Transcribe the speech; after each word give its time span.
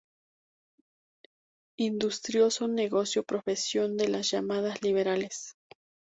industrioso 1.77 2.67
negocio, 2.67 3.21
profesión 3.23 3.97
de 3.97 4.07
las 4.09 4.31
llamadas 4.31 4.81
liberales 4.81 5.55